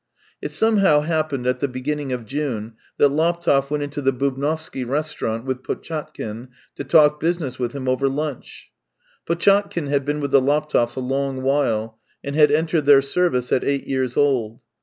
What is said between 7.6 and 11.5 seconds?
him over lunch. Potchatkin had been with the Laptevs a long